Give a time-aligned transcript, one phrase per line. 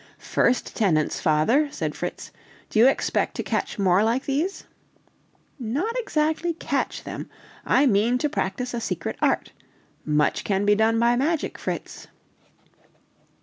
[0.17, 2.31] "First tenants, father!" said Fritz;
[2.71, 4.63] "do you expect to catch more like these?"
[5.59, 7.29] "Not exactly catch them;
[7.67, 9.51] I mean to practise a secret art.
[10.03, 12.07] Much can be done by magic, Fritz!"